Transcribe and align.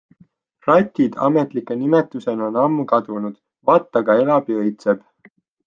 RATid 0.69 1.17
ametlike 1.27 1.77
nimetustena 1.83 2.47
on 2.53 2.59
ammu 2.63 2.87
kadunud, 2.95 3.39
VAT 3.71 4.03
aga 4.05 4.19
elab 4.25 4.53
ja 4.57 4.67
õitseb. 4.67 5.09